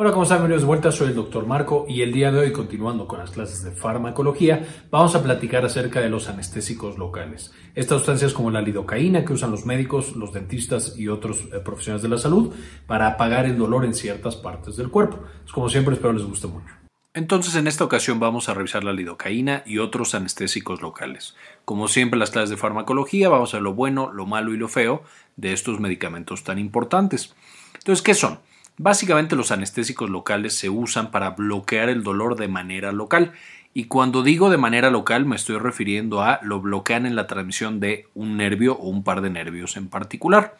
[0.00, 0.38] Hola, ¿cómo están?
[0.38, 3.32] Bienvenidos de vuelta, soy el doctor Marco y el día de hoy, continuando con las
[3.32, 7.52] clases de farmacología, vamos a platicar acerca de los anestésicos locales.
[7.74, 12.04] Estas sustancias como la lidocaína que usan los médicos, los dentistas y otros eh, profesionales
[12.04, 12.54] de la salud
[12.86, 15.18] para apagar el dolor en ciertas partes del cuerpo.
[15.52, 16.72] como siempre, espero les guste mucho.
[17.12, 21.34] Entonces, en esta ocasión vamos a revisar la lidocaína y otros anestésicos locales.
[21.64, 24.58] Como siempre, en las clases de farmacología vamos a ver lo bueno, lo malo y
[24.58, 25.02] lo feo
[25.34, 27.34] de estos medicamentos tan importantes.
[27.74, 28.38] Entonces, ¿qué son?
[28.78, 33.32] Básicamente los anestésicos locales se usan para bloquear el dolor de manera local.
[33.74, 37.80] Y cuando digo de manera local me estoy refiriendo a lo bloquean en la transmisión
[37.80, 40.56] de un nervio o un par de nervios en particular.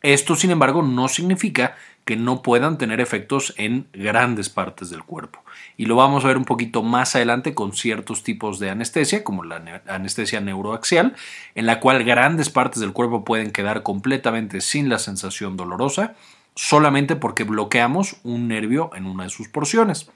[0.00, 5.42] Esto, sin embargo, no significa que no puedan tener efectos en grandes partes del cuerpo.
[5.76, 9.44] Y lo vamos a ver un poquito más adelante con ciertos tipos de anestesia, como
[9.44, 11.16] la anestesia neuroaxial,
[11.56, 16.14] en la cual grandes partes del cuerpo pueden quedar completamente sin la sensación dolorosa
[16.58, 20.10] solamente porque bloqueamos un nervio en una de sus porciones.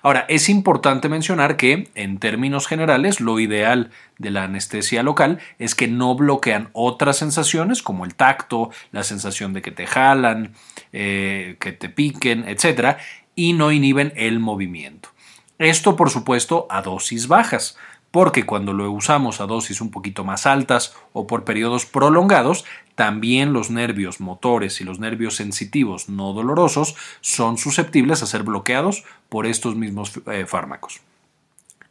[0.00, 5.74] Ahora, es importante mencionar que, en términos generales, lo ideal de la anestesia local es
[5.74, 10.54] que no bloquean otras sensaciones como el tacto, la sensación de que te jalan,
[10.94, 12.96] eh, que te piquen, etc.,
[13.34, 15.10] y no inhiben el movimiento.
[15.58, 17.76] Esto, por supuesto, a dosis bajas
[18.12, 23.52] porque cuando lo usamos a dosis un poquito más altas o por periodos prolongados, también
[23.52, 29.46] los nervios motores y los nervios sensitivos no dolorosos son susceptibles a ser bloqueados por
[29.46, 31.00] estos mismos eh, fármacos.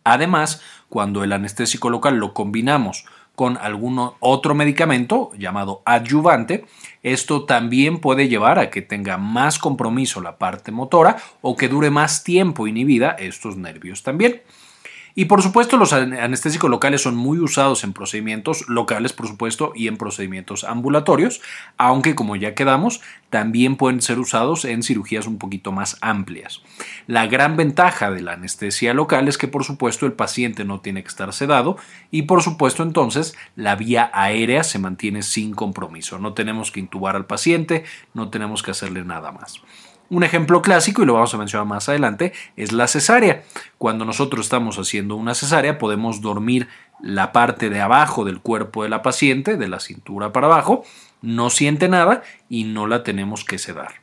[0.03, 6.65] Además, cuando el anestésico local lo combinamos con algún otro medicamento llamado adyuvante,
[7.01, 11.89] esto también puede llevar a que tenga más compromiso la parte motora o que dure
[11.89, 14.41] más tiempo inhibida estos nervios también.
[15.15, 19.87] Y por supuesto los anestésicos locales son muy usados en procedimientos locales, por supuesto, y
[19.87, 21.41] en procedimientos ambulatorios,
[21.77, 26.61] aunque como ya quedamos, también pueden ser usados en cirugías un poquito más amplias.
[27.07, 31.01] La gran ventaja de la anestesia local es que por supuesto el paciente no tiene
[31.01, 31.77] que estar sedado
[32.11, 36.19] y por supuesto entonces la vía aérea se mantiene sin compromiso.
[36.19, 37.83] No tenemos que intubar al paciente,
[38.13, 39.61] no tenemos que hacerle nada más.
[40.11, 43.43] Un ejemplo clásico, y lo vamos a mencionar más adelante, es la cesárea.
[43.77, 46.67] Cuando nosotros estamos haciendo una cesárea podemos dormir
[46.99, 50.83] la parte de abajo del cuerpo de la paciente, de la cintura para abajo,
[51.21, 54.01] no siente nada y no la tenemos que sedar.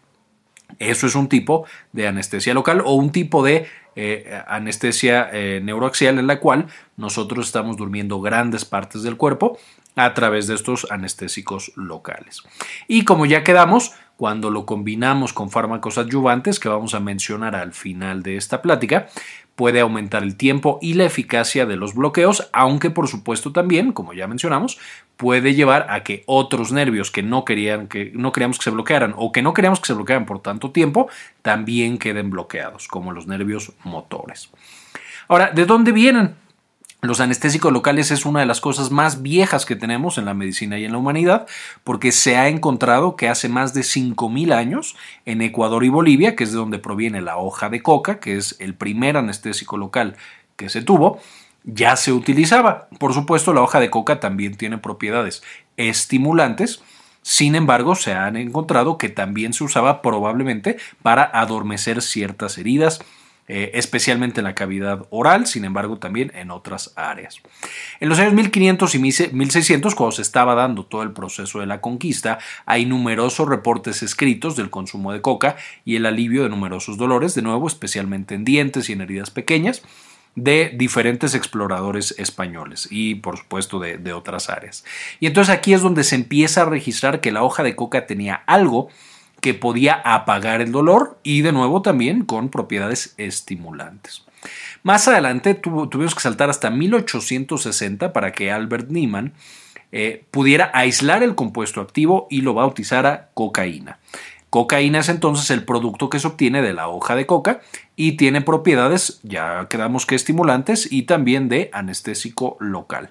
[0.79, 6.19] Eso es un tipo de anestesia local o un tipo de eh, anestesia eh, neuroaxial
[6.19, 9.59] en la cual nosotros estamos durmiendo grandes partes del cuerpo
[9.95, 12.45] a través de estos anestésicos locales.
[12.87, 17.73] Y como ya quedamos, cuando lo combinamos con fármacos adyuvantes que vamos a mencionar al
[17.73, 19.07] final de esta plática,
[19.55, 24.15] puede aumentar el tiempo y la eficacia de los bloqueos, aunque por supuesto también, como
[24.15, 24.77] ya mencionamos,
[25.17, 29.15] puede llevar a que otros nervios que no querían que no queríamos que se bloquearan
[29.17, 31.09] o que no queríamos que se bloquearan por tanto tiempo,
[31.43, 34.51] también queden bloqueados, como los nervios motores.
[35.29, 36.35] Ahora, ¿de dónde vienen?
[37.01, 40.79] Los anestésicos locales es una de las cosas más viejas que tenemos en la medicina
[40.79, 41.47] y en la humanidad,
[41.85, 46.43] porque se ha encontrado que hace más de 5.000 años en Ecuador y Bolivia, que
[46.43, 50.17] es de donde proviene la hoja de coca, que es el primer anestésico local
[50.57, 51.21] que se tuvo,
[51.63, 52.89] ya se utilizaba.
[52.99, 55.45] Por supuesto, la hoja de coca también tiene propiedades
[55.77, 56.83] estimulantes,
[57.23, 63.01] sin embargo, se han encontrado que también se usaba probablemente para adormecer ciertas heridas,
[63.49, 67.41] eh, especialmente en la cavidad oral, sin embargo también en otras áreas.
[67.99, 71.81] En los años 1500 y 1600, cuando se estaba dando todo el proceso de la
[71.81, 75.57] conquista, hay numerosos reportes escritos del consumo de coca
[75.87, 79.83] y el alivio de numerosos dolores, de nuevo especialmente en dientes y en heridas pequeñas
[80.35, 84.85] de diferentes exploradores españoles y por supuesto de, de, otras áreas.
[85.21, 88.43] Y entonces aquí es donde se empieza a registrar que la hoja de coca tenía
[88.47, 88.89] algo
[89.41, 94.25] que podía apagar el dolor y de nuevo también con propiedades estimulantes.
[94.83, 99.33] Más adelante tuvimos que saltar hasta 1860 para que Albert Niemann
[99.91, 103.99] eh, pudiera aislar el compuesto activo y lo bautizara cocaína.
[104.51, 107.61] Cocaína es entonces el producto que se obtiene de la hoja de coca
[107.97, 113.11] y tiene propiedades, ya quedamos que estimulantes y también de anestésico local.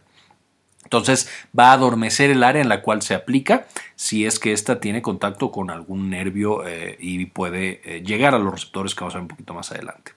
[0.88, 4.80] Entonces va a adormecer el área en la cual se aplica si es que ésta
[4.80, 9.16] tiene contacto con algún nervio eh, y puede eh, llegar a los receptores que vamos
[9.16, 10.14] a ver un poquito más adelante.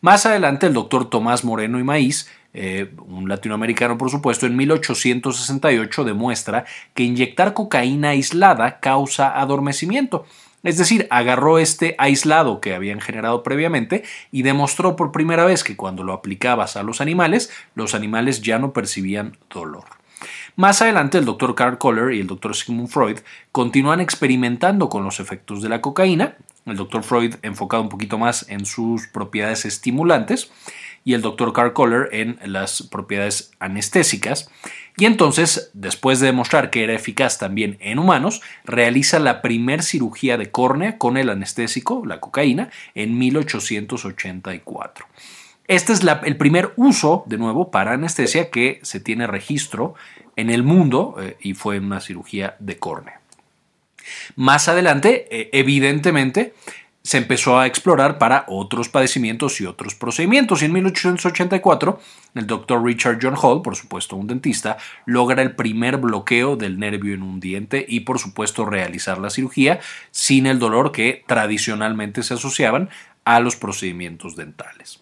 [0.00, 6.02] Más adelante el doctor Tomás Moreno y Maíz, eh, un latinoamericano por supuesto, en 1868
[6.02, 6.64] demuestra
[6.94, 10.26] que inyectar cocaína aislada causa adormecimiento.
[10.62, 15.76] Es decir, agarró este aislado que habían generado previamente y demostró por primera vez que
[15.76, 19.84] cuando lo aplicabas a los animales, los animales ya no percibían dolor.
[20.54, 23.18] Más adelante, el doctor Carl Kohler y el doctor Sigmund Freud
[23.50, 28.48] continúan experimentando con los efectos de la cocaína, el doctor Freud enfocado un poquito más
[28.48, 30.52] en sus propiedades estimulantes
[31.04, 34.50] y el doctor Carl Kohler en las propiedades anestésicas.
[34.96, 40.36] Y entonces, después de demostrar que era eficaz también en humanos, realiza la primer cirugía
[40.36, 45.06] de córnea con el anestésico, la cocaína, en 1884.
[45.68, 49.94] Este es el primer uso, de nuevo, para anestesia que se tiene registro
[50.36, 53.20] en el mundo eh, y fue una cirugía de córnea.
[54.36, 56.54] Más adelante, eh, evidentemente,
[57.02, 60.62] se empezó a explorar para otros padecimientos y otros procedimientos.
[60.62, 62.00] Y en 1884,
[62.34, 67.14] el doctor Richard John Hall, por supuesto un dentista, logra el primer bloqueo del nervio
[67.14, 72.34] en un diente y por supuesto realizar la cirugía sin el dolor que tradicionalmente se
[72.34, 72.88] asociaban
[73.24, 75.00] a los procedimientos dentales.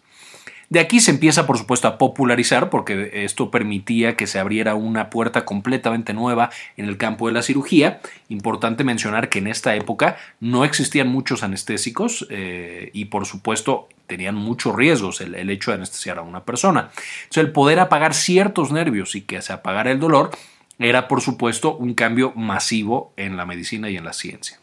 [0.70, 5.10] De aquí se empieza, por supuesto, a popularizar porque esto permitía que se abriera una
[5.10, 8.00] puerta completamente nueva en el campo de la cirugía.
[8.28, 14.36] Importante mencionar que en esta época no existían muchos anestésicos eh, y, por supuesto, tenían
[14.36, 16.90] muchos riesgos el, hecho de anestesiar a una persona.
[17.34, 20.30] El poder apagar ciertos nervios y que se apagara el dolor
[20.78, 24.60] era, por supuesto, un cambio masivo en la medicina y en la ciencia.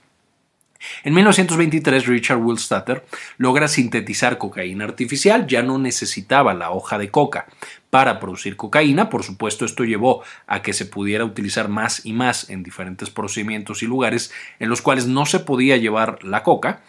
[1.03, 3.05] En 1923, Richard Willstatter
[3.37, 7.47] logra sintetizar cocaína artificial, ya no necesitaba la hoja de coca.
[7.89, 12.49] Para producir cocaína, por supuesto esto llevó a que se pudiera utilizar más y más
[12.49, 16.81] en diferentes procedimientos y lugares en los cuales no se podía llevar la coca,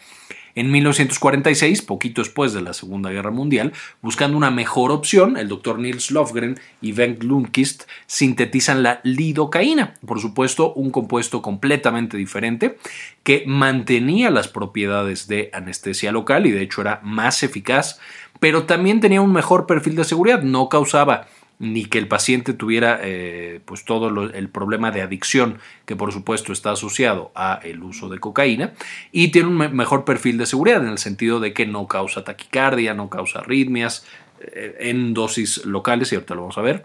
[0.55, 3.73] en 1946, poquito después de la Segunda Guerra Mundial,
[4.03, 10.21] buscando una mejor opción, el doctor Niels Lofgren y Bengt Lundquist sintetizan la lidocaína, por
[10.21, 12.79] supuesto un compuesto completamente diferente
[13.23, 17.99] que mantenía las propiedades de anestesia local y de hecho era más eficaz,
[18.41, 21.27] pero también tenía un mejor perfil de seguridad, no causaba
[21.59, 26.53] ni que el paciente tuviera eh, pues todo el problema de adicción que por supuesto
[26.53, 28.75] está asociado a el uso de cocaína
[29.11, 32.95] y tiene un mejor perfil de seguridad en el sentido de que no causa taquicardia,
[32.95, 34.07] no causa arritmias
[34.41, 36.85] eh, en dosis locales y ahorita lo vamos a ver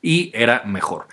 [0.00, 1.06] y era mejor.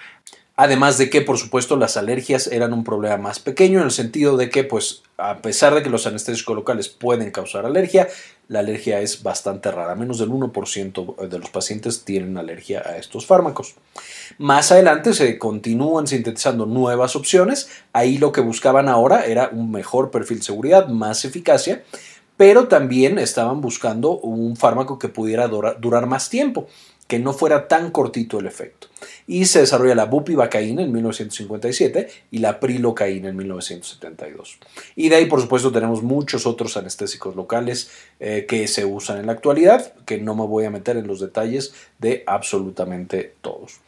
[0.62, 4.38] Además de que, por supuesto, las alergias eran un problema más pequeño en el sentido
[4.38, 8.10] de que, pues, a pesar de que los anestésicos locales pueden causar alergia,
[8.48, 9.96] la alergia es bastante rara.
[9.96, 13.74] Menos del 1% de los pacientes tienen alergia a estos fármacos.
[14.38, 17.72] Más adelante se continúan sintetizando nuevas opciones.
[17.92, 21.84] Ahí lo que buscaban ahora era un mejor perfil de seguridad, más eficacia,
[22.38, 26.68] pero también estaban buscando un fármaco que pudiera durar más tiempo
[27.12, 28.88] que no fuera tan cortito el efecto.
[29.28, 34.60] Y se desarrolla la bupivacaína en 1957 y la prilocaína en 1972.
[34.96, 37.92] Y de ahí, por supuesto, tenemos muchos otros anestésicos locales
[38.22, 41.20] eh, que se usan en la actualidad, que no me voy a meter en los
[41.20, 43.82] detalles de absolutamente todos.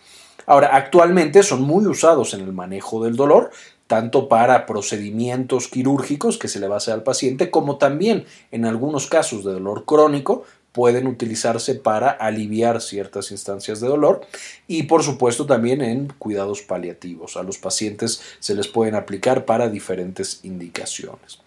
[0.46, 3.52] Ahora, actualmente son muy usados en el manejo del dolor,
[3.88, 8.66] tanto para procedimientos quirúrgicos que se le va a hacer al paciente, como también en
[8.66, 10.44] algunos casos de dolor crónico,
[10.74, 14.22] pueden utilizarse para aliviar ciertas instancias de dolor
[14.68, 17.38] y por supuesto también en cuidados paliativos.
[17.38, 21.40] A los pacientes se les pueden aplicar para diferentes indicaciones.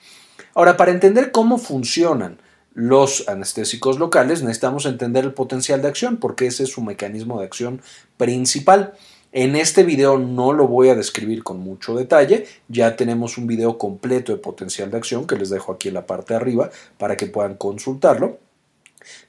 [0.55, 2.39] Ahora, para entender cómo funcionan
[2.73, 7.47] los anestésicos locales, necesitamos entender el potencial de acción porque ese es su mecanismo de
[7.47, 7.83] acción
[8.17, 8.95] principal.
[9.33, 13.77] En este video no lo voy a describir con mucho detalle, ya tenemos un video
[13.77, 17.17] completo de potencial de acción que les dejo aquí en la parte de arriba para
[17.17, 18.39] que puedan consultarlo.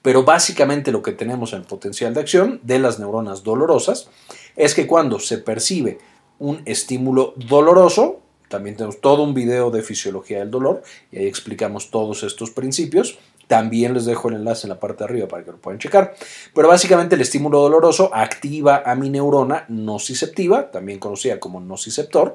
[0.01, 4.10] Pero básicamente lo que tenemos en el potencial de acción de las neuronas dolorosas
[4.55, 6.00] es que cuando se percibe
[6.39, 11.91] un estímulo doloroso, también tenemos todo un video de fisiología del dolor y ahí explicamos
[11.91, 13.19] todos estos principios.
[13.48, 16.15] También les dejo el enlace en la parte de arriba para que lo puedan checar.
[16.53, 22.34] Pero básicamente el estímulo doloroso activa a mi neurona nociceptiva, también conocida como nociceptor,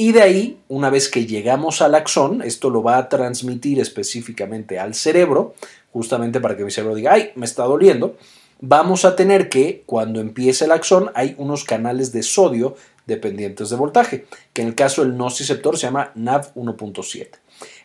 [0.00, 4.78] y de ahí, una vez que llegamos al axón, esto lo va a transmitir específicamente
[4.78, 5.54] al cerebro,
[5.92, 8.16] justamente para que mi cerebro diga, ay, me está doliendo.
[8.60, 12.74] Vamos a tener que, cuando empiece el axón, hay unos canales de sodio
[13.06, 17.28] dependientes de voltaje, que en el caso del nociceptor se llama NAV 1.7.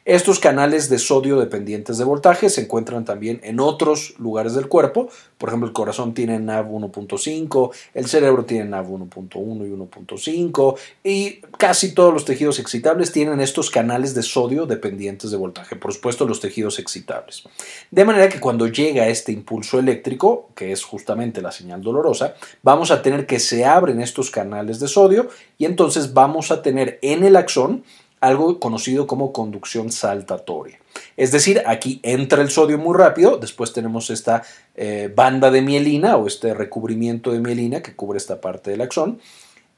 [0.06, 5.08] Estos canales de sodio dependientes de voltaje se encuentran también en otros lugares del cuerpo.
[5.38, 11.32] Por ejemplo, el corazón tiene NAV 1.5, el cerebro tiene NAV 1.1 y 1.5 y
[11.58, 15.78] casi todos los tejidos excitables tienen estos canales de sodio dependientes de voltaje.
[15.78, 17.44] Por supuesto, los tejidos excitables.
[17.90, 22.92] De manera que cuando llega este impulso eléctrico, que es justamente la señal dolorosa, vamos
[22.92, 27.24] a tener que se abren estos canales de sodio y entonces vamos a tener en
[27.24, 27.86] el axón
[28.24, 30.80] algo conocido como conducción saltatoria.
[31.18, 34.44] Es decir, aquí entra el sodio muy rápido, después tenemos esta
[34.76, 39.20] eh, banda de mielina o este recubrimiento de mielina que cubre esta parte del axón,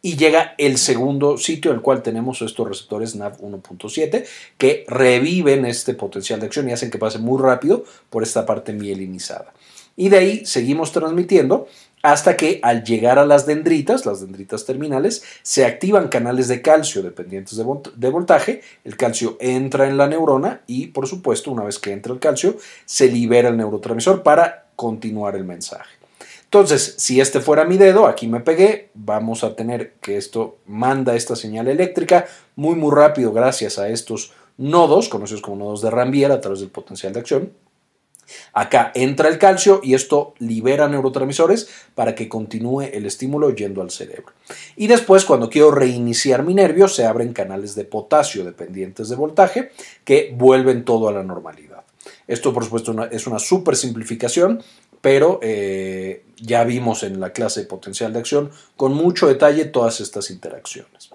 [0.04, 4.24] y llega el segundo sitio, el cual tenemos estos receptores NAV 1.7
[4.60, 8.74] que reviven este potencial de acción y hacen que pase muy rápido por esta parte
[8.74, 9.56] mielinizada.
[9.98, 11.68] Y de ahí seguimos transmitiendo
[12.06, 17.02] hasta que al llegar a las dendritas, las dendritas terminales, se activan canales de calcio
[17.02, 21.92] dependientes de voltaje, el calcio entra en la neurona y por supuesto una vez que
[21.94, 25.90] entra el calcio se libera el neurotransmisor para continuar el mensaje.
[26.44, 31.16] Entonces, si este fuera mi dedo, aquí me pegué, vamos a tener que esto manda
[31.16, 36.32] esta señal eléctrica muy muy rápido gracias a estos nodos, conocidos como nodos de Rambier
[36.32, 37.65] a través del potencial de acción.
[38.54, 43.92] Acá entra el calcio y esto libera neurotransmisores para que continúe el estímulo yendo al
[43.92, 44.34] cerebro.
[44.76, 49.72] Y después, cuando quiero reiniciar mi nervio, se abren canales de potasio dependientes de voltaje
[50.04, 51.84] que vuelven todo a la normalidad.
[52.28, 54.64] Esto, por supuesto, es una super simplificación,
[55.02, 60.02] pero eh, ya vimos en la clase de potencial de acción con mucho detalle todas
[60.02, 61.12] estas interacciones.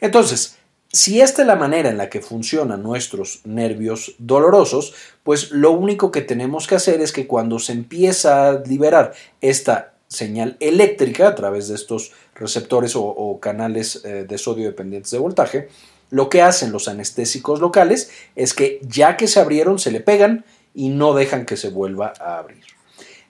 [0.00, 0.58] Entonces,
[0.92, 6.10] si esta es la manera en la que funcionan nuestros nervios dolorosos, pues lo único
[6.10, 11.34] que tenemos que hacer es que cuando se empieza a liberar esta señal eléctrica a
[11.34, 15.68] través de estos receptores o, canales eh, de sodio dependientes de voltaje,
[16.10, 20.44] lo que hacen los anestésicos locales es que ya que se abrieron se le pegan
[20.74, 22.64] y no dejan que se vuelva a abrir.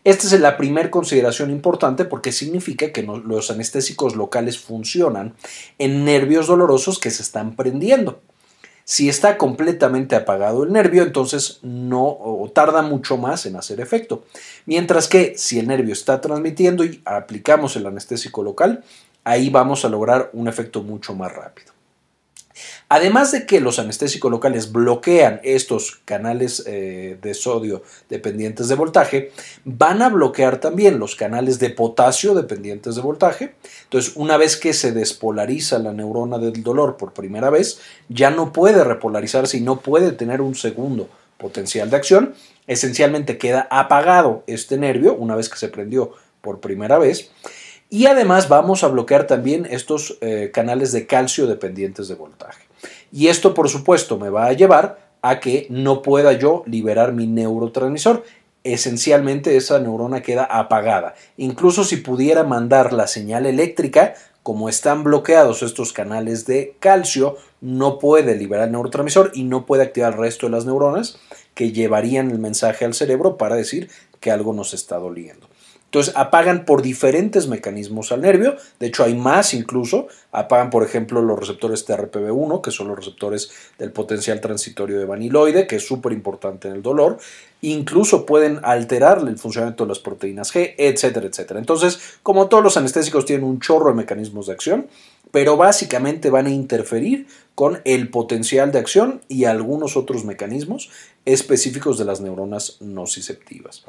[0.04, 5.34] Esta es la primera consideración importante porque significa que los anestésicos locales funcionan
[5.78, 8.20] en nervios dolorosos que se están prendiendo.
[8.84, 12.18] Si está completamente apagado el nervio, entonces no
[12.52, 14.24] tarda mucho más en hacer efecto.
[14.66, 18.82] Mientras que si el nervio está transmitiendo y aplicamos el anestésico local,
[19.22, 21.72] ahí vamos a lograr un efecto mucho más rápido.
[22.94, 29.32] Además de que los anestésicos locales bloquean estos canales eh, de sodio dependientes de voltaje,
[29.64, 33.54] van a bloquear también los canales de potasio dependientes de voltaje.
[33.84, 37.80] Entonces, una vez que se despolariza la neurona del dolor por primera vez,
[38.10, 41.08] ya no puede repolarizarse y no puede tener un segundo
[41.38, 42.34] potencial de acción.
[42.66, 47.30] Esencialmente queda apagado este nervio una vez que se prendió por primera vez.
[47.88, 52.71] Y además vamos a bloquear también estos eh, canales de calcio dependientes de voltaje.
[53.12, 57.26] Y esto, por supuesto, me va a llevar a que no pueda yo liberar mi
[57.26, 58.24] neurotransmisor.
[58.64, 61.14] Esencialmente esa neurona queda apagada.
[61.36, 67.98] Incluso si pudiera mandar la señal eléctrica, como están bloqueados estos canales de calcio, no
[67.98, 71.18] puede liberar el neurotransmisor y no puede activar el resto de las neuronas
[71.54, 73.90] que llevarían el mensaje al cerebro para decir
[74.20, 75.51] que algo nos está doliendo.
[75.92, 81.20] Entonces apagan por diferentes mecanismos al nervio, de hecho hay más incluso, apagan por ejemplo
[81.20, 86.12] los receptores TRPV1, que son los receptores del potencial transitorio de vaniloide, que es súper
[86.12, 87.18] importante en el dolor,
[87.60, 91.60] incluso pueden alterar el funcionamiento de las proteínas G, etcétera, etcétera.
[91.60, 94.86] Entonces, como todos los anestésicos tienen un chorro de mecanismos de acción,
[95.32, 100.90] pero básicamente van a interferir con el potencial de acción y algunos otros mecanismos
[101.24, 103.84] específicos de las neuronas nociceptivas.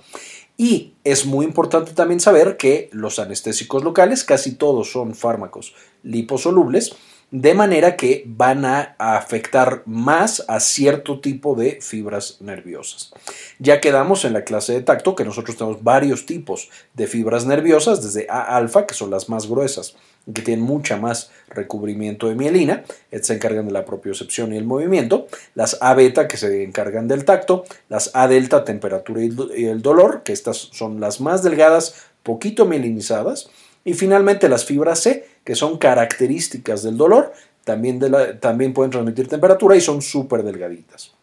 [0.57, 5.73] Y es muy importante también saber que los anestésicos locales casi todos son fármacos
[6.03, 6.95] liposolubles,
[7.31, 13.11] de manera que van a afectar más a cierto tipo de fibras nerviosas.
[13.57, 18.03] Ya quedamos en la clase de tacto que nosotros tenemos varios tipos de fibras nerviosas,
[18.03, 19.95] desde A alfa, que son las más gruesas,
[20.31, 22.83] que tienen mucha más recubrimiento de mielina,
[23.21, 27.25] se encargan de la propiocepción y el movimiento, las A beta que se encargan del
[27.25, 32.65] tacto, las A delta temperatura y el dolor, que estas son las más delgadas, poquito
[32.65, 33.49] mielinizadas,
[33.85, 37.33] y finalmente las fibras C, que son características del dolor,
[37.65, 37.99] también,
[38.39, 41.13] también pueden transmitir temperatura y son súper delgaditas.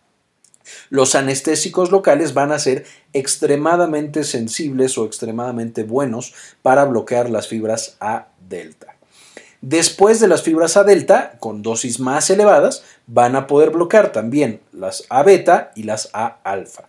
[0.88, 7.96] Los anestéicos locales van a ser extremadamente sensibles o extremadamente buenos para bloquear las fibras
[8.00, 8.96] A delta.
[9.60, 14.60] Después de las fibras A delta, con dosis más elevadas, van a poder bloquear también
[14.72, 16.84] las A beta y las A alfa.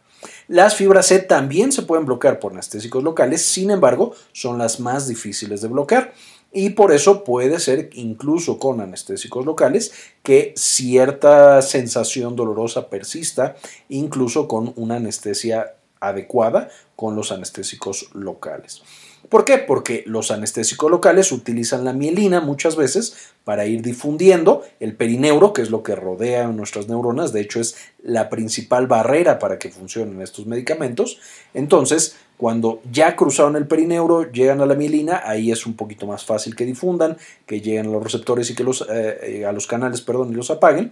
[0.48, 5.08] Las fibras C también se pueden bloquear por anestésicos locales, sin embargo, son las más
[5.08, 6.14] difíciles de bloquear
[6.52, 9.92] y por eso puede ser incluso con anestésicos locales
[10.24, 13.56] que cierta sensación dolorosa persista,
[13.90, 18.82] incluso con una anestesia adecuada con los anestésicos locales.
[19.30, 19.60] ¿Por qué?
[19.60, 23.16] Porque los anestésicos locales utilizan la mielina muchas veces
[23.46, 27.76] para ir difundiendo el perineuro, que es lo que rodea nuestras neuronas, de hecho es
[28.04, 31.20] la principal barrera para que funcionen estos medicamentos.
[31.54, 36.26] Entonces, cuando ya cruzaron el perineuro, llegan a la mielina, ahí es un poquito más
[36.26, 40.02] fácil que difundan, que lleguen a los receptores y que los, eh, a los canales,
[40.02, 40.92] perdón, y los apaguen.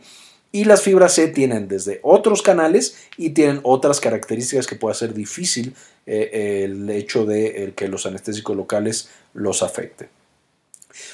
[0.51, 5.15] Y las fibras C tienen desde otros canales y tienen otras características que puede ser
[5.15, 5.73] difícil
[6.05, 10.07] eh, el hecho de que los anestésicos locales los afecten.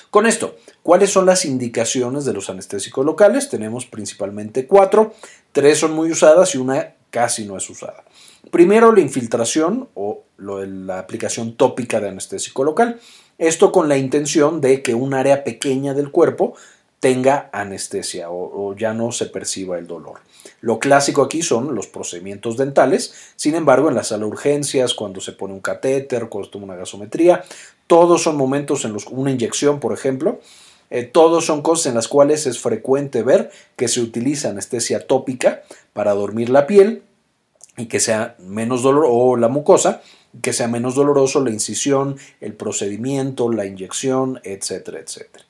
[0.10, 3.50] Con esto, ¿cuáles son las indicaciones de los anestésicos locales?
[3.50, 5.14] Tenemos principalmente cuatro,
[5.54, 8.04] tres son muy usadas y una casi no es usada.
[8.52, 13.00] Primero, la infiltración o la aplicación tópica de anestésico local.
[13.38, 16.56] Esto con la intención de que un área pequeña del cuerpo
[17.00, 20.22] tenga anestesia o, ya no se perciba el dolor.
[20.62, 25.22] Lo clásico aquí son los procedimientos dentales, sin embargo en la sala de urgencias, cuando
[25.22, 27.44] se pone un catéter, cuando se toma una gasometría,
[27.88, 30.40] todos son momentos en los una inyección, por ejemplo,
[30.90, 35.64] eh, todos son cosas en las cuales es frecuente ver que se utiliza anestesia tópica
[35.94, 37.04] para dormir la piel
[37.78, 40.02] y que sea menos dolor o la mucosa,
[40.42, 45.46] que sea menos doloroso la incisión, el procedimiento, la inyección, etcétera, etcétera.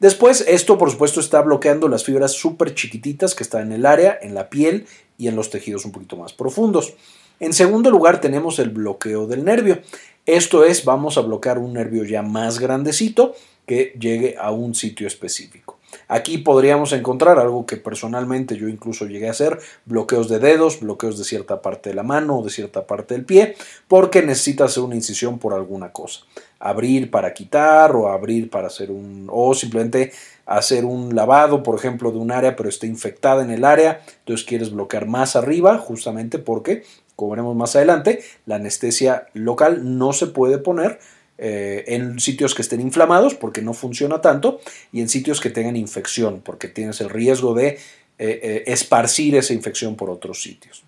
[0.00, 4.18] Después, esto por supuesto está bloqueando las fibras súper chiquititas que están en el área,
[4.20, 6.94] en la piel y en los tejidos un poquito más profundos.
[7.40, 9.80] En segundo lugar, tenemos el bloqueo del nervio.
[10.26, 13.34] Esto es, vamos a bloquear un nervio ya más grandecito
[13.66, 15.78] que llegue a un sitio específico.
[16.08, 21.18] Aquí podríamos encontrar algo que personalmente yo incluso llegué a hacer, bloqueos de dedos, bloqueos
[21.18, 23.56] de cierta parte de la mano o de cierta parte del pie,
[23.88, 26.20] porque necesita hacer una incisión por alguna cosa.
[26.58, 29.28] Abrir para quitar o abrir para hacer un...
[29.30, 30.12] o simplemente
[30.46, 34.46] hacer un lavado, por ejemplo, de un área, pero está infectada en el área, entonces
[34.46, 36.84] quieres bloquear más arriba, justamente porque,
[37.16, 40.98] como veremos más adelante, la anestesia local no se puede poner
[41.36, 44.60] eh, en sitios que estén inflamados porque no funciona tanto
[44.92, 47.78] y en sitios que tengan infección porque tienes el riesgo de eh,
[48.18, 50.84] eh, esparcir esa infección por otros sitios.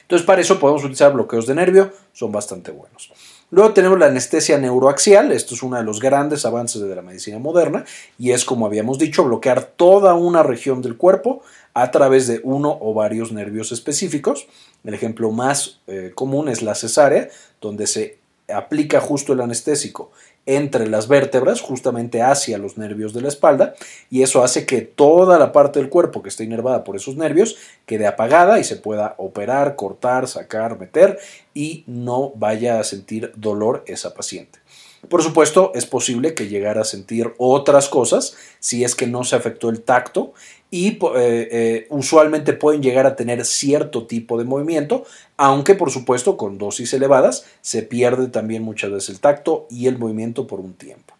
[0.00, 3.12] Entonces para eso podemos utilizar bloqueos de nervio, son bastante buenos.
[3.50, 7.38] Luego tenemos la anestesia neuroaxial, esto es uno de los grandes avances de la medicina
[7.38, 7.84] moderna
[8.18, 11.42] y es como habíamos dicho, bloquear toda una región del cuerpo
[11.72, 14.48] a través de uno o varios nervios específicos.
[14.82, 15.78] El ejemplo más
[16.16, 17.28] común es la cesárea,
[17.60, 18.21] donde se
[18.52, 20.10] aplica justo el anestésico
[20.44, 23.74] entre las vértebras, justamente hacia los nervios de la espalda,
[24.10, 27.56] y eso hace que toda la parte del cuerpo que esté inervada por esos nervios
[27.86, 31.18] quede apagada y se pueda operar, cortar, sacar, meter
[31.54, 34.61] y no vaya a sentir dolor esa paciente.
[35.08, 39.34] Por supuesto, es posible que llegara a sentir otras cosas si es que no se
[39.34, 40.32] afectó el tacto
[40.70, 45.04] y eh, eh, usualmente pueden llegar a tener cierto tipo de movimiento,
[45.36, 49.98] aunque por supuesto con dosis elevadas se pierde también muchas veces el tacto y el
[49.98, 51.14] movimiento por un tiempo.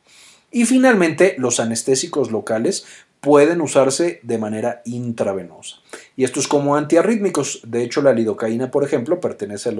[0.50, 2.84] Y finalmente, los anestésicos locales
[3.20, 5.76] pueden usarse de manera intravenosa.
[6.16, 7.62] Y esto es como antiarrítmicos.
[7.66, 9.72] De hecho, la lidocaína, por ejemplo, pertenece a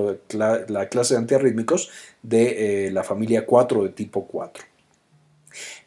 [0.68, 1.90] la clase de antiarrítmicos
[2.22, 4.64] de eh, la familia 4 de tipo 4.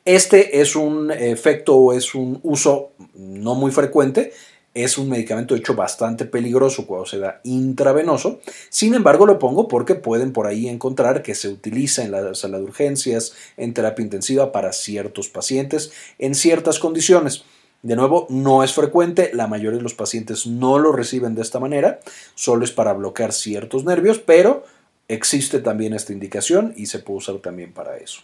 [0.06, 4.34] Este es un efecto o es un uso no muy frecuente.
[4.76, 8.40] Es un medicamento hecho bastante peligroso cuando se da intravenoso.
[8.70, 12.58] Sin embargo, lo pongo porque pueden por ahí encontrar que se utiliza en la sala
[12.58, 17.46] de urgencias, en terapia intensiva para ciertos pacientes, en ciertas condiciones.
[17.86, 21.60] De nuevo, no es frecuente, la mayoría de los pacientes no lo reciben de esta
[21.60, 22.00] manera,
[22.34, 24.64] solo es para bloquear ciertos nervios, pero
[25.08, 28.22] existe también esta indicación y se puede usar también para eso.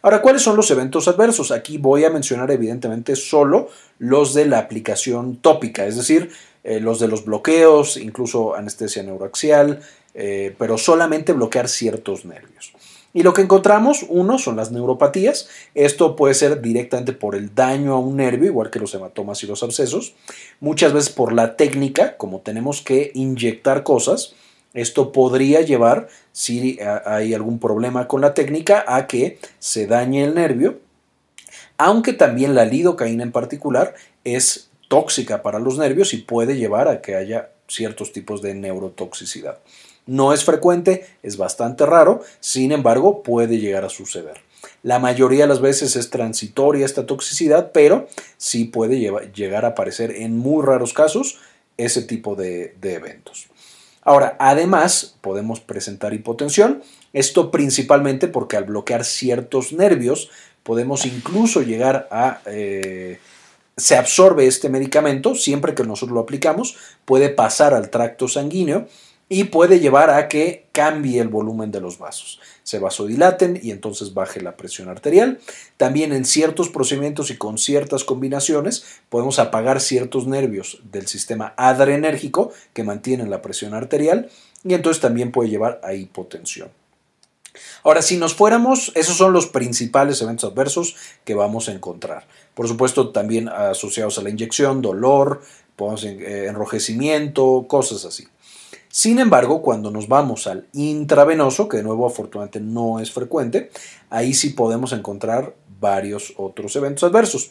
[0.00, 1.50] Ahora, ¿cuáles son los eventos adversos?
[1.50, 6.30] Aquí voy a mencionar evidentemente solo los de la aplicación tópica, es decir,
[6.62, 9.82] eh, los de los bloqueos, incluso anestesia neuroaxial,
[10.14, 12.72] eh, pero solamente bloquear ciertos nervios.
[13.14, 15.48] Y lo que encontramos, uno, son las neuropatías.
[15.74, 19.46] Esto puede ser directamente por el daño a un nervio, igual que los hematomas y
[19.46, 20.14] los abscesos.
[20.58, 24.34] Muchas veces por la técnica, como tenemos que inyectar cosas,
[24.74, 30.34] esto podría llevar, si hay algún problema con la técnica, a que se dañe el
[30.34, 30.80] nervio,
[31.78, 37.00] aunque también la lidocaína en particular es tóxica para los nervios y puede llevar a
[37.00, 39.60] que haya ciertos tipos de neurotoxicidad.
[40.06, 44.40] No es frecuente, es bastante raro, sin embargo puede llegar a suceder.
[44.82, 48.98] La mayoría de las veces es transitoria esta toxicidad, pero sí puede
[49.34, 51.38] llegar a aparecer en muy raros casos
[51.76, 53.48] ese tipo de eventos.
[54.02, 56.82] Ahora, además, podemos presentar hipotensión,
[57.14, 60.30] esto principalmente porque al bloquear ciertos nervios,
[60.62, 62.40] podemos incluso llegar a...
[62.46, 63.18] Eh,
[63.76, 68.86] se absorbe este medicamento, siempre que nosotros lo aplicamos, puede pasar al tracto sanguíneo
[69.28, 72.40] y puede llevar a que cambie el volumen de los vasos.
[72.62, 75.40] Se vasodilaten y entonces baje la presión arterial.
[75.76, 82.52] También en ciertos procedimientos y con ciertas combinaciones podemos apagar ciertos nervios del sistema adrenérgico
[82.72, 84.30] que mantienen la presión arterial
[84.62, 86.70] y entonces también puede llevar a hipotensión.
[87.84, 92.26] Ahora, si nos fuéramos, esos son los principales eventos adversos que vamos a encontrar.
[92.54, 95.42] Por supuesto, también asociados a la inyección, dolor,
[95.78, 98.26] eh, enrojecimiento, cosas así.
[98.94, 103.72] Sin embargo, cuando nos vamos al intravenoso, que de nuevo afortunadamente no es frecuente,
[104.08, 107.50] ahí sí podemos encontrar varios otros eventos adversos.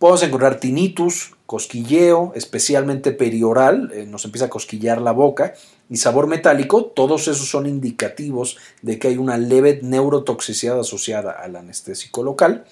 [0.00, 5.54] Podemos encontrar tinnitus, cosquilleo, especialmente perioral, eh, nos empieza a cosquillar la boca,
[5.88, 11.54] y sabor metálico, todos esos son indicativos de que hay una leve neurotoxicidad asociada al
[11.54, 12.64] anestésico local.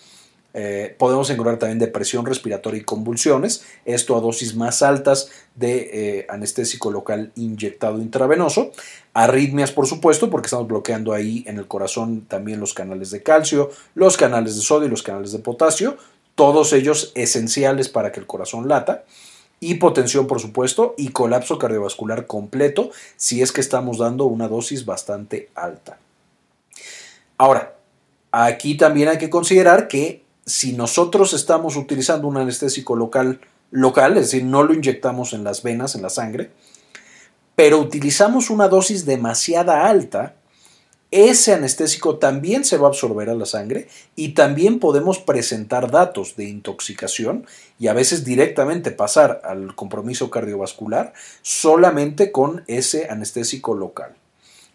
[0.57, 6.27] Eh, podemos encontrar también depresión respiratoria y convulsiones, esto a dosis más altas de eh,
[6.29, 8.71] anestésico local inyectado intravenoso.
[9.15, 13.71] Arritmias, por supuesto, porque estamos bloqueando ahí en el corazón también los canales de calcio,
[13.97, 15.97] los canales de sodio y los canales de potasio,
[16.37, 19.05] todos ellos esenciales para que el corazón lata.
[19.59, 25.49] Hipotensión, por supuesto, y colapso cardiovascular completo si es que estamos dando una dosis bastante
[25.55, 25.99] alta.
[27.39, 27.75] Ahora,
[28.31, 34.31] aquí también hay que considerar que si nosotros estamos utilizando un anestésico local, local, es
[34.31, 36.51] decir, no lo inyectamos en las venas, en la sangre,
[37.57, 40.35] pero utilizamos una dosis demasiada alta,
[41.11, 46.35] ese anestésico también se va a absorber a la sangre y también podemos presentar datos
[46.35, 47.47] de intoxicación
[47.79, 54.17] y a veces directamente pasar al compromiso cardiovascular solamente con ese anestésico local.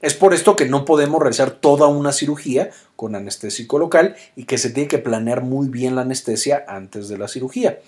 [0.02, 4.58] Es por esto que no podemos realizar toda una cirugía con anestésico local y que
[4.58, 7.80] se tiene que planear muy bien la anestesia antes de la cirugía.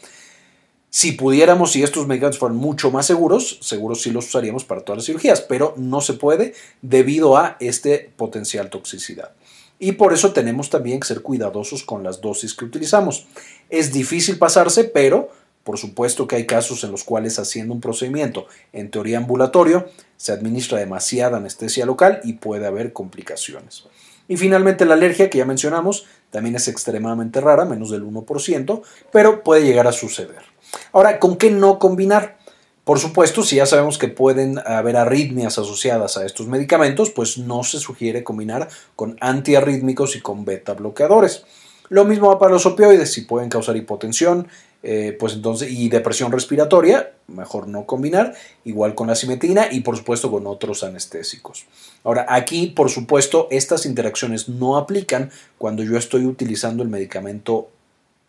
[0.89, 4.97] Si pudiéramos, si estos medicamentos fueran mucho más seguros, seguros sí los usaríamos para todas
[4.97, 9.32] las cirugías, pero no se puede debido a este potencial toxicidad.
[9.80, 13.26] Y por eso tenemos también que ser cuidadosos con las dosis que utilizamos.
[13.69, 15.30] Es difícil pasarse, pero
[15.63, 19.88] por supuesto que hay casos en los cuales haciendo un procedimiento en teoría ambulatorio
[20.21, 23.86] se administra demasiada anestesia local y puede haber complicaciones.
[24.27, 29.41] Y finalmente la alergia que ya mencionamos también es extremadamente rara, menos del 1%, pero
[29.41, 30.43] puede llegar a suceder.
[30.91, 32.38] Ahora, ¿con qué no combinar?
[32.84, 37.63] Por supuesto, si ya sabemos que pueden haber arritmias asociadas a estos medicamentos, pues no
[37.63, 41.45] se sugiere combinar con antiarrítmicos y con beta bloqueadores.
[41.89, 44.47] Lo mismo va para los opioides, si pueden causar hipotensión,
[44.84, 48.34] eh, pues entonces, y depresión respiratoria, mejor no combinar,
[48.65, 51.65] igual con la simetrina y por supuesto con otros anestésicos.
[52.04, 57.70] Ahora, aquí, por supuesto, estas interacciones no aplican cuando yo estoy utilizando el medicamento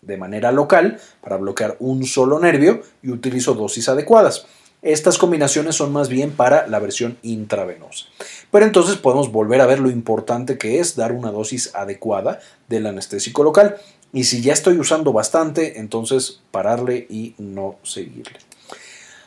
[0.03, 4.47] de manera local para bloquear un solo nervio y utilizo dosis adecuadas.
[4.83, 8.07] Estas combinaciones son más bien para la versión intravenosa.
[8.51, 12.87] Pero entonces podemos volver a ver lo importante que es dar una dosis adecuada del
[12.87, 13.77] anestésico local.
[14.13, 18.39] Y si ya estoy usando bastante, entonces pararle y no seguirle.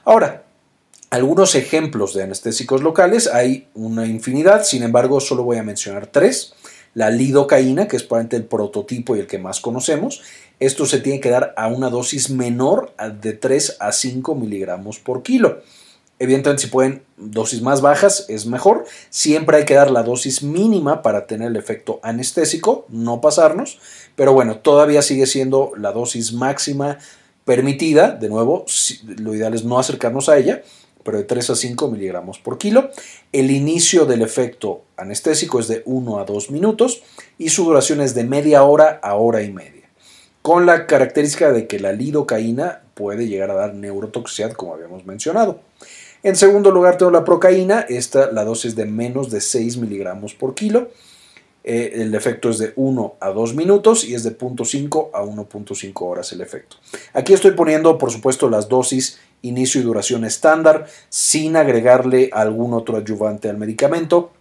[0.03, 0.43] Ahora,
[1.09, 6.53] algunos ejemplos de anestésicos locales, hay una infinidad, sin embargo solo voy a mencionar tres.
[6.93, 10.21] La lidocaína, que es probablemente el prototipo y el que más conocemos,
[10.59, 15.21] esto se tiene que dar a una dosis menor de 3 a 5 miligramos por
[15.21, 15.61] kilo.
[16.17, 18.85] Evidentemente, si pueden dosis más bajas, es mejor.
[19.09, 23.79] Siempre hay que dar la dosis mínima para tener el efecto anestésico, no pasarnos.
[24.15, 26.99] Pero bueno, todavía sigue siendo la dosis máxima
[27.43, 28.11] permitida.
[28.11, 28.65] De nuevo,
[29.17, 30.63] lo ideal es no acercarnos a ella,
[31.03, 32.91] pero de 3 a 5 miligramos por kilo.
[33.33, 37.03] El inicio del efecto anestésico es de 1 a 2 minutos
[37.37, 39.75] y su duración es de media hora a hora y media
[40.45, 45.59] con la característica de que la lidocaína puede llegar a dar neurotoxicidad, como habíamos mencionado.
[46.25, 50.55] En segundo lugar, tengo la procaína, esta la dosis de menos de 6 miligramos por
[50.55, 50.89] kilo.
[51.63, 56.01] Eh, el efecto es de 1 a 2 minutos y es de 0.5 a 1.5
[56.01, 56.77] horas el efecto.
[57.13, 62.97] Aquí estoy poniendo, por supuesto, las dosis inicio y duración estándar sin agregarle algún otro
[62.97, 64.31] ayudante al medicamento.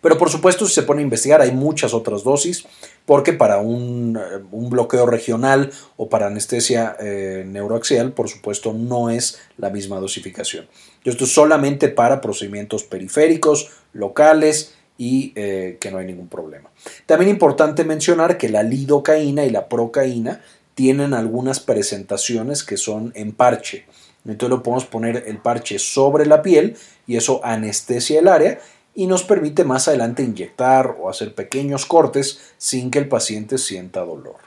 [0.00, 2.64] Pero por supuesto, si se pone a investigar, hay muchas otras dosis,
[3.06, 9.38] porque para un, eh, bloqueo regional o para anestesia eh, neuroaxial, por supuesto, no es
[9.56, 10.68] la misma dosificación.
[11.04, 16.70] Esto es solamente para procedimientos periféricos, locales y eh, que no hay ningún problema.
[17.06, 20.42] También importante mencionar que la lidocaína y la procaína
[20.74, 23.86] tienen algunas presentaciones que son en parche.
[24.24, 28.60] Entonces lo podemos poner el parche sobre la piel y eso anestesia el área
[28.98, 34.00] y nos permite más adelante inyectar o hacer pequeños cortes sin que el paciente sienta
[34.00, 34.38] dolor.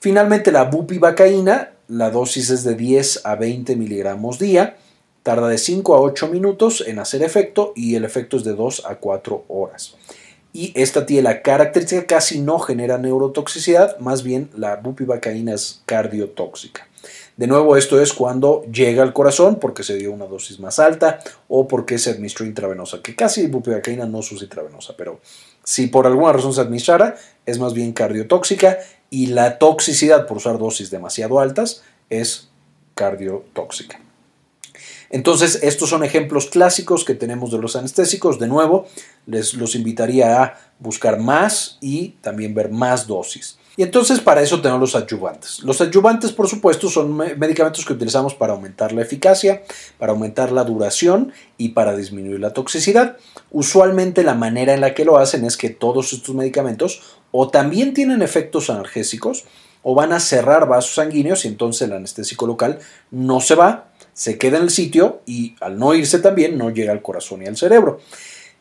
[0.00, 4.78] Finalmente, la bupivacaína, la dosis es de 10 a 20 miligramos día,
[5.22, 8.86] tarda de 5 a 8 minutos en hacer efecto y el efecto es de 2
[8.86, 9.96] a 4 horas.
[10.54, 16.87] Y esta tiene la característica casi no genera neurotoxicidad, más bien la bupivacaína es cardiotóxica.
[17.38, 21.20] De nuevo, esto es cuando llega al corazón porque se dio una dosis más alta
[21.46, 25.20] o porque se administró intravenosa, que casi bupivacaína no es intravenosa, pero
[25.62, 27.14] si por alguna razón se administrara,
[27.46, 32.48] es más bien cardiotóxica y la toxicidad por usar dosis demasiado altas es
[32.96, 34.00] cardiotóxica.
[35.08, 38.40] Entonces, estos son ejemplos clásicos que tenemos de los anestésicos.
[38.40, 38.88] De nuevo,
[39.26, 43.58] les los invitaría a buscar más y también ver más dosis.
[43.78, 45.62] Y entonces para eso tenemos los adyuvantes.
[45.62, 49.62] Los adyuvantes, por supuesto, son medicamentos que utilizamos para aumentar la eficacia,
[49.98, 53.18] para aumentar la duración y para disminuir la toxicidad.
[53.52, 57.94] Usualmente la manera en la que lo hacen es que todos estos medicamentos o también
[57.94, 59.44] tienen efectos analgésicos
[59.84, 62.80] o van a cerrar vasos sanguíneos y entonces el anestésico local
[63.12, 66.90] no se va, se queda en el sitio y al no irse también no llega
[66.90, 68.00] al corazón y al cerebro.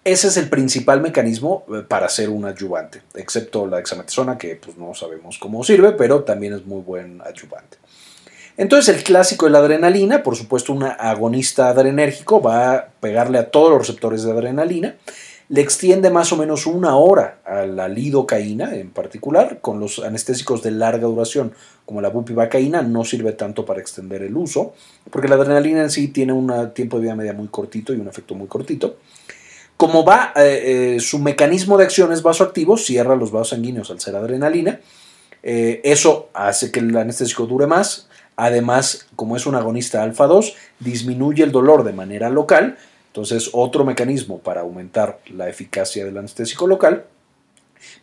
[0.08, 4.78] Ese es el principal mecanismo eh, para hacer un adyuvante, excepto la dexametasona, que pues
[4.78, 7.76] no sabemos cómo sirve, pero también es muy buen adyuvante.
[8.56, 13.52] Entonces el clásico de la adrenalina, por supuesto un agonista adrenérgico, va a pegarle a
[13.52, 14.96] todos los receptores de adrenalina,
[15.50, 20.64] le extiende más o menos una hora a la lidocaína en particular, con los anestésicos
[20.64, 21.52] de larga duración
[21.86, 24.74] como la bupivacaína no sirve tanto para extender el uso,
[25.12, 28.08] porque la adrenalina en sí tiene un tiempo de vida media muy cortito y un
[28.08, 28.96] efecto muy cortito.
[29.78, 34.00] Como va, eh, eh, su mecanismo de acción es vasoactivo, cierra los vasos sanguíneos al
[34.00, 34.80] ser adrenalina.
[35.44, 38.10] Eh, eso hace que el anestésico dure más.
[38.36, 42.78] Además, como es un agonista alfa 2, disminuye el dolor de manera local.
[43.08, 47.06] Entonces, otro mecanismo para aumentar la eficacia del anestésico local,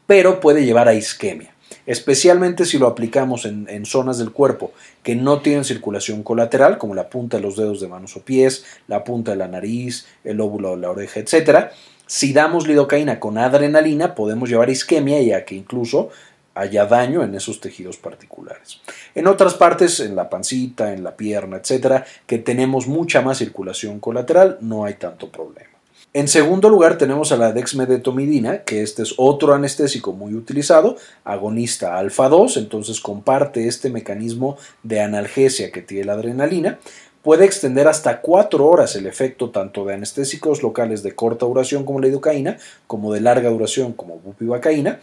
[0.07, 1.54] pero puede llevar a isquemia
[1.87, 7.09] especialmente si lo aplicamos en, zonas del cuerpo que no tienen circulación colateral, como la
[7.09, 10.71] punta de los dedos de manos o pies, la punta de la nariz, el óvulo
[10.71, 11.71] de la oreja, etc.
[12.07, 16.11] Si damos lidocaína con adrenalina, podemos llevar isquemia ya que incluso
[16.55, 18.81] haya daño en esos tejidos particulares.
[19.15, 24.01] En otras partes, en la pancita, en la pierna, etcétera, que tenemos mucha más circulación
[24.01, 25.74] colateral, no hay tanto problema.
[26.17, 31.99] En segundo lugar tenemos a la dexmedetomidina, que este es otro anestésico muy utilizado, agonista
[31.99, 36.79] alfa 2, entonces comparte este mecanismo de analgesia que tiene la adrenalina.
[37.23, 41.99] Puede extender hasta cuatro horas el efecto tanto de anestésicos locales de corta duración como
[41.99, 45.01] la idocaína, como de larga duración como bupivacaína.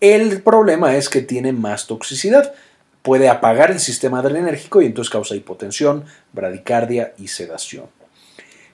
[0.00, 2.54] El problema es que tiene más toxicidad.
[3.02, 7.99] Puede apagar el sistema adrenérgico y entonces causa hipotensión, bradicardia y sedación.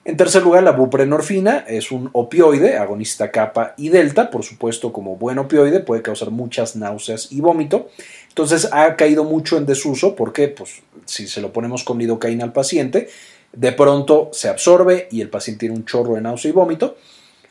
[0.07, 5.17] En tercer lugar, la buprenorfina es un opioide, agonista kappa y delta, por supuesto como
[5.17, 7.89] buen opioide puede causar muchas náuseas y vómito.
[8.29, 12.53] Entonces ha caído mucho en desuso porque pues, si se lo ponemos con lidocaína al
[12.53, 13.09] paciente,
[13.51, 16.95] de pronto se absorbe y el paciente tiene un chorro de náusea y vómito,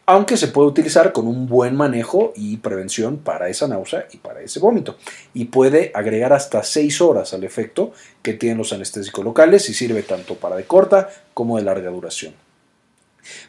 [0.06, 4.40] aunque se puede utilizar con un buen manejo y prevención para esa náusea y para
[4.40, 4.96] ese vómito.
[5.34, 7.92] Y puede agregar hasta 6 horas al efecto
[8.22, 12.45] que tienen los anestésicos locales y sirve tanto para de corta como de larga duración.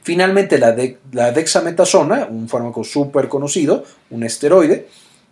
[0.02, 4.88] Finalmente, la, dexametasona, un fármaco súper conocido, un esteroide,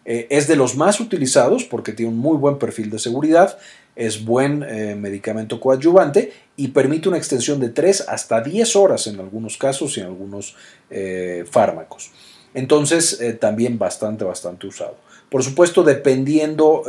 [0.05, 3.58] eh, es de los más utilizados porque tiene un muy buen perfil de seguridad,
[3.95, 9.19] es buen eh, medicamento coadyuvante y permite una extensión de 3 hasta 10 horas en
[9.19, 10.55] algunos casos y en algunos
[10.89, 12.12] eh, fármacos.
[12.53, 14.95] Entonces, también bastante, bastante usado.
[15.29, 16.83] Por supuesto, dependiendo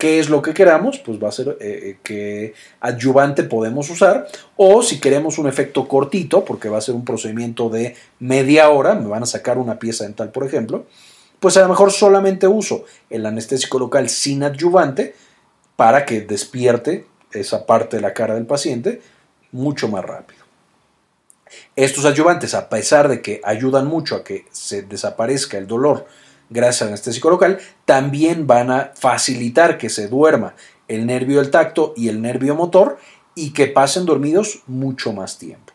[0.00, 4.26] qué es lo que queramos, pues va a ser eh, eh, qué adyuvante podemos usar.
[4.56, 8.94] O si queremos un efecto cortito, porque va a ser un procedimiento de media hora,
[8.94, 10.86] me van a sacar una pieza dental, por ejemplo,
[11.38, 15.14] pues a lo mejor solamente uso el anestésico local sin adyuvante
[15.76, 19.02] para que despierte esa parte de la cara del paciente
[19.52, 20.40] mucho más rápido.
[21.76, 26.06] Estos adyuvantes, a pesar de que ayudan mucho a que se desaparezca el dolor
[26.50, 30.54] gracias al anestésico local, también van a facilitar que se duerma
[30.88, 32.98] el nervio del tacto y el nervio motor
[33.34, 35.72] y que pasen dormidos mucho más tiempo.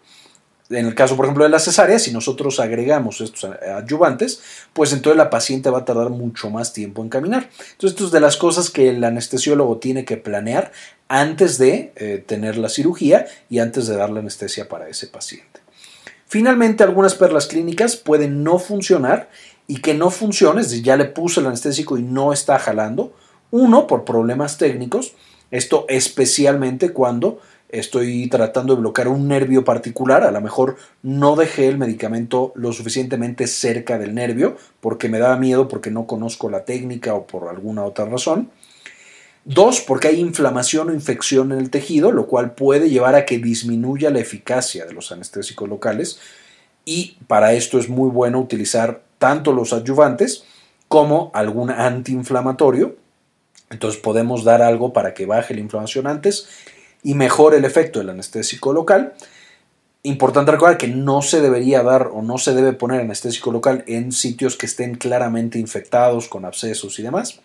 [0.70, 4.42] En el caso, por ejemplo, de la cesárea, si nosotros agregamos estos adyuvantes,
[4.74, 7.50] pues entonces la paciente va a tardar mucho más tiempo en caminar.
[7.72, 10.72] Entonces, esto es de las cosas que el anestesiólogo tiene que planear
[11.08, 15.60] antes de eh, tener la cirugía y antes de dar la anestesia para ese paciente.
[16.26, 19.30] Finalmente, algunas perlas clínicas pueden no funcionar
[19.68, 23.14] y que no funcione, es decir, ya le puse el anestésico y no está jalando.
[23.52, 25.14] Uno, por problemas técnicos,
[25.52, 31.68] esto especialmente cuando estoy tratando de bloquear un nervio particular, a lo mejor no dejé
[31.68, 36.66] el medicamento lo suficientemente cerca del nervio porque me daba miedo, porque no conozco la
[36.66, 38.50] técnica o por alguna otra razón.
[39.46, 43.38] Dos, porque hay inflamación o infección en el tejido, lo cual puede llevar a que
[43.38, 46.20] disminuya la eficacia de los anestésicos locales.
[46.84, 50.46] Y para esto es muy bueno utilizar tanto los adyuvantes
[50.88, 52.96] como algún antiinflamatorio.
[53.70, 56.48] Entonces podemos dar algo para que baje la inflamación antes
[57.04, 59.14] y mejore el efecto del anestésico local.
[60.04, 64.12] Importante recordar que no se debería dar o no se debe poner anestésico local en
[64.12, 67.40] sitios que estén claramente infectados con abscesos y demás.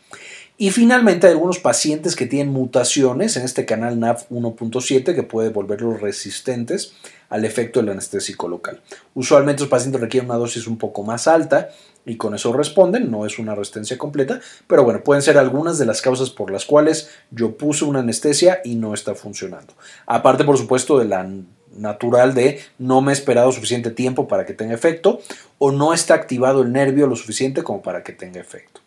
[0.62, 5.48] Y finalmente hay algunos pacientes que tienen mutaciones en este canal NAV 1.7 que puede
[5.48, 6.92] volverlos resistentes
[7.30, 8.82] al efecto del anestésico local.
[9.14, 11.70] Usualmente los pacientes requieren una dosis un poco más alta
[12.04, 15.86] y con eso responden, no es una resistencia completa, pero bueno, pueden ser algunas de
[15.86, 19.72] las causas por las cuales yo puse una anestesia y no está funcionando.
[20.04, 21.26] Aparte, por supuesto, de la
[21.74, 25.22] natural de no me he esperado suficiente tiempo para que tenga efecto
[25.56, 28.82] o no está activado el nervio lo suficiente como para que tenga efecto.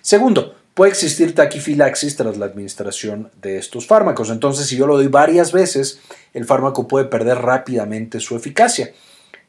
[0.00, 4.28] Segundo, puede existir taquifilaxis tras la administración de estos fármacos.
[4.28, 6.00] Entonces, si yo lo doy varias veces,
[6.34, 8.92] el fármaco puede perder rápidamente su eficacia.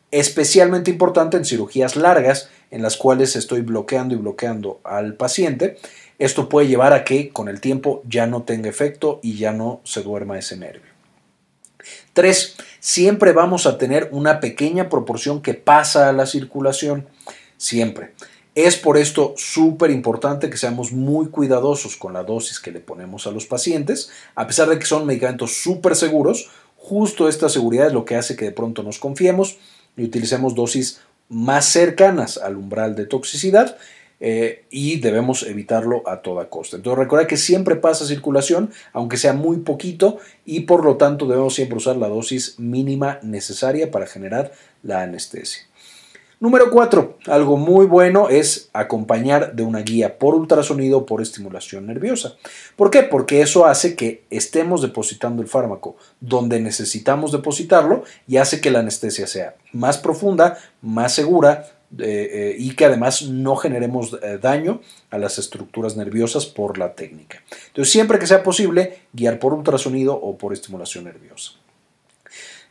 [0.10, 5.78] Especialmente importante en cirugías largas en las cuales estoy bloqueando y bloqueando al paciente.
[6.18, 9.82] Esto puede llevar a que con el tiempo ya no tenga efecto y ya no
[9.84, 10.94] se duerma ese nervio.
[12.14, 17.06] Tres, siempre vamos a tener una pequeña proporción que pasa a la circulación.
[17.58, 18.14] Siempre.
[18.58, 23.28] Es por esto súper importante que seamos muy cuidadosos con la dosis que le ponemos
[23.28, 24.10] a los pacientes.
[24.34, 28.36] A pesar de que son medicamentos súper seguros, justo esta seguridad es lo que hace
[28.36, 29.60] que de pronto nos confiemos
[29.96, 33.78] y utilicemos dosis más cercanas al umbral de toxicidad
[34.20, 36.78] eh, y debemos evitarlo a toda costa.
[36.78, 41.54] Entonces recuerda que siempre pasa circulación, aunque sea muy poquito, y por lo tanto debemos
[41.54, 45.67] siempre usar la dosis mínima necesaria para generar la anestesia.
[46.40, 47.18] Número 4.
[47.26, 52.36] Algo muy bueno es acompañar de una guía por ultrasonido por estimulación nerviosa.
[52.76, 53.02] ¿Por qué?
[53.02, 58.80] Porque eso hace que estemos depositando el fármaco donde necesitamos depositarlo y hace que la
[58.80, 61.66] anestesia sea más profunda, más segura
[61.98, 66.94] eh, eh, y que además no generemos eh, daño a las estructuras nerviosas por la
[66.94, 67.42] técnica.
[67.70, 71.54] Entonces, siempre que sea posible, guiar por ultrasonido o por estimulación nerviosa.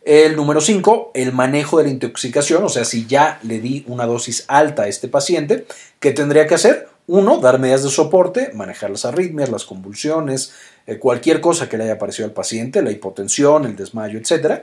[0.06, 4.06] El número 5, el manejo de la intoxicación, o sea, si ya le di una
[4.06, 5.66] dosis alta a este paciente,
[5.98, 6.88] ¿qué tendría que hacer?
[7.08, 10.52] Uno, dar medidas de soporte, manejar las arritmias, las convulsiones,
[10.86, 14.62] eh, cualquier cosa que le haya parecido al paciente, la hipotensión, el desmayo, etc.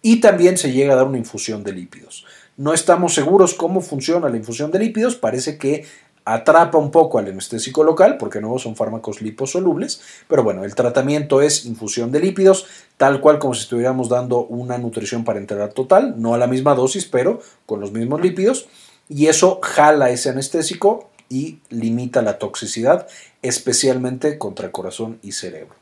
[0.00, 2.24] Y también se llega a dar una infusión de lípidos.
[2.56, 5.84] No estamos seguros cómo funciona la infusión de lípidos, parece que
[6.32, 11.42] atrapa un poco al anestésico local, porque no son fármacos liposolubles, pero bueno, el tratamiento
[11.42, 16.34] es infusión de lípidos, tal cual como si estuviéramos dando una nutrición parenteral total, no
[16.34, 18.68] a la misma dosis, pero con los mismos lípidos,
[19.08, 23.06] y eso jala ese anestésico y limita la toxicidad,
[23.42, 25.74] especialmente contra corazón y cerebro.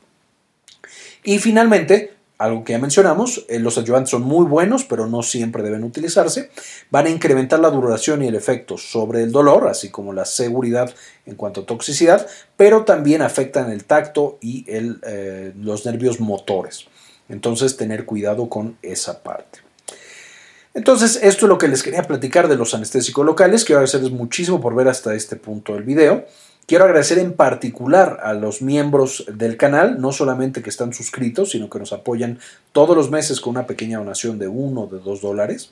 [1.23, 5.63] Y finalmente, algo que ya mencionamos, eh, los ayudantes son muy buenos, pero no siempre
[5.63, 6.51] deben utilizarse.
[6.91, 10.93] Van a incrementar la duración y el efecto sobre el dolor, así como la seguridad
[11.25, 16.85] en cuanto a toxicidad, pero también afectan el tacto y el, eh, los nervios motores.
[17.27, 19.59] Entonces, tener cuidado con esa parte.
[20.73, 23.65] Entonces, esto es lo que les quería platicar de los anestésicos locales.
[23.65, 26.25] Quiero agradecerles muchísimo por ver hasta este punto del video.
[26.67, 31.69] Quiero agradecer en particular a los miembros del canal, no solamente que están suscritos, sino
[31.69, 32.39] que nos apoyan
[32.73, 35.71] todos los meses con una pequeña donación de uno o de dos dólares.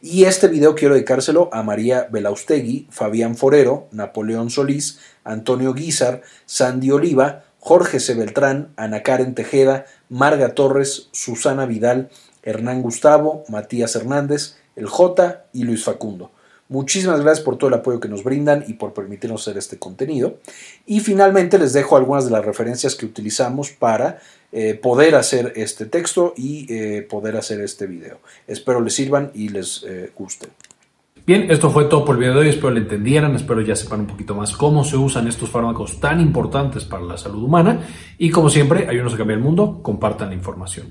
[0.00, 6.90] Y este video quiero dedicárselo a María Belaustegui, Fabián Forero, Napoleón Solís, Antonio Guizar, Sandy
[6.90, 8.14] Oliva, Jorge C.
[8.14, 12.10] Beltrán, Ana Karen Tejeda, Marga Torres, Susana Vidal,
[12.42, 16.32] Hernán Gustavo, Matías Hernández, El J y Luis Facundo.
[16.72, 20.38] Muchísimas gracias por todo el apoyo que nos brindan y por permitirnos hacer este contenido.
[20.86, 24.20] Y finalmente les dejo algunas de las referencias que utilizamos para
[24.52, 28.20] eh, poder hacer este texto y eh, poder hacer este video.
[28.46, 30.48] Espero les sirvan y les eh, guste.
[31.26, 34.00] Bien, esto fue todo por el video de hoy, espero lo entendieran, espero ya sepan
[34.00, 38.30] un poquito más cómo se usan estos fármacos tan importantes para la salud humana y
[38.30, 40.86] como siempre, ayúdenos a cambiar el mundo, compartan la información.